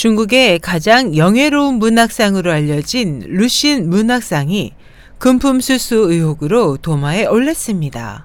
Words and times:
중국의 0.00 0.60
가장 0.60 1.14
영예로운 1.14 1.74
문학상으로 1.74 2.50
알려진 2.50 3.22
루신 3.22 3.90
문학상이 3.90 4.72
금품수수 5.18 5.94
의혹으로 5.94 6.78
도마에 6.78 7.26
올랐습니다. 7.26 8.24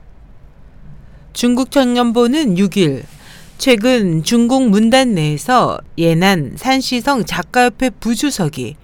중국 1.33 1.71
청년보는 1.71 2.55
6일 2.55 3.03
최근 3.57 4.23
중국 4.23 4.69
문단 4.69 5.15
내에서 5.15 5.79
예난 5.97 6.53
산시성 6.55 7.25
작가협회 7.25 7.89
부주석이 7.89 8.77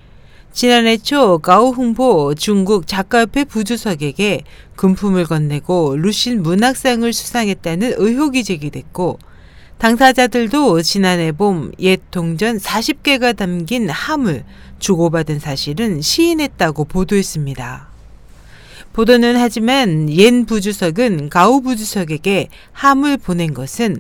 지난해 0.52 0.98
초 0.98 1.38
가오흥보 1.38 2.36
중국 2.36 2.88
작가협회 2.88 3.46
부주석에게 3.46 4.42
금품을 4.76 5.28
건네고 5.28 5.96
루신 5.96 6.44
문학상을 6.44 7.14
수상했다는 7.14 7.94
의혹이 7.96 8.44
제기됐고 8.44 9.18
당사자들도 9.82 10.84
지난해 10.84 11.32
봄 11.32 11.72
옛 11.80 12.12
동전 12.12 12.60
40개가 12.60 13.36
담긴 13.36 13.90
함을 13.90 14.44
주고받은 14.78 15.40
사실은 15.40 16.04
시인했다고 16.04 16.86
보도했습니다. 16.86 17.88
보도는 18.94 19.38
하지만 19.38 20.08
옌 20.12 20.46
부주석은 20.46 21.30
가우 21.30 21.62
부주석에게 21.62 22.50
함을 22.74 23.18
보낸 23.18 23.56
것은 23.56 23.98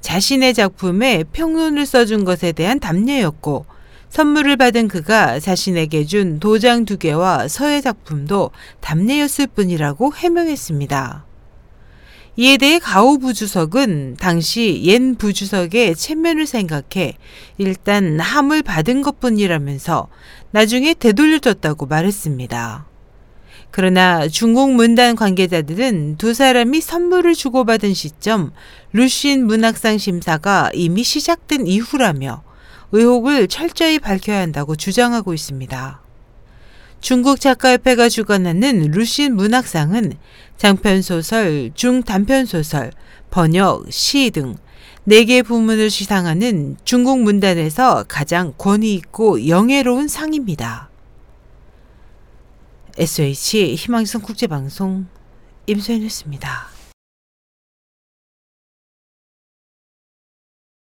자신의 0.00 0.54
작품에 0.54 1.22
평론을 1.32 1.86
써준 1.86 2.24
것에 2.24 2.50
대한 2.50 2.80
답례였고 2.80 3.66
선물을 4.08 4.56
받은 4.56 4.88
그가 4.88 5.38
자신에게 5.38 6.04
준 6.04 6.40
도장 6.40 6.84
두 6.84 6.98
개와 6.98 7.46
서예 7.46 7.80
작품도 7.80 8.50
답례였을 8.80 9.46
뿐이라고 9.46 10.14
해명했습니다. 10.16 11.31
이에 12.36 12.56
대해 12.56 12.78
가오 12.78 13.18
부주석은 13.18 14.16
당시 14.18 14.80
옌 14.84 15.16
부주석의 15.16 15.94
체면을 15.94 16.46
생각해 16.46 17.18
일단 17.58 18.18
함을 18.18 18.62
받은 18.62 19.02
것 19.02 19.20
뿐이라면서 19.20 20.08
나중에 20.50 20.94
되돌려줬다고 20.94 21.86
말했습니다. 21.86 22.86
그러나 23.70 24.28
중국 24.28 24.72
문단 24.72 25.14
관계자들은 25.14 26.16
두 26.16 26.32
사람이 26.32 26.80
선물을 26.80 27.34
주고받은 27.34 27.92
시점 27.92 28.52
루신 28.92 29.46
문학상 29.46 29.98
심사가 29.98 30.70
이미 30.72 31.02
시작된 31.02 31.66
이후라며 31.66 32.42
의혹을 32.92 33.48
철저히 33.48 33.98
밝혀야 33.98 34.40
한다고 34.40 34.74
주장하고 34.74 35.34
있습니다. 35.34 36.02
중국 37.02 37.40
작가협회가 37.40 38.08
주관하는 38.08 38.92
루신 38.92 39.34
문학상은 39.34 40.12
장편소설, 40.56 41.72
중단편소설, 41.74 42.92
번역, 43.28 43.86
시 43.90 44.30
등 44.30 44.56
4개 45.08 45.44
부문을 45.44 45.90
시상하는 45.90 46.76
중국 46.84 47.20
문단에서 47.22 48.04
가장 48.06 48.54
권위 48.56 48.94
있고 48.94 49.48
영예로운 49.48 50.06
상입니다. 50.06 50.90
SH 52.96 53.74
희망성 53.74 54.22
국제방송 54.22 55.06
임소연이었습니다. 55.66 56.71